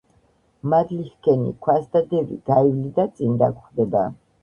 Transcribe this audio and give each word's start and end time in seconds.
მადლი 0.73 1.05
ჰქენი, 1.09 1.53
ქვას 1.67 1.85
დადევი, 1.99 2.41
გაივლი 2.51 2.93
და 2.99 3.09
წინ 3.17 3.41
დაგხვდება 3.47 4.09